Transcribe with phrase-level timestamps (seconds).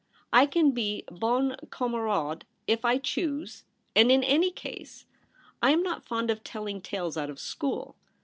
[0.33, 3.65] I can be bon camarade if I choose,
[3.95, 5.05] and, in any case,
[5.61, 7.95] I am not fond of tellinor tales out of school.